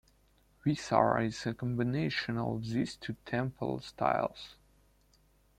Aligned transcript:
Vesara 0.65 1.27
is 1.27 1.45
a 1.45 1.53
combination 1.53 2.39
of 2.39 2.67
these 2.67 2.95
two 2.95 3.15
temple 3.23 3.79
styles. 3.81 4.55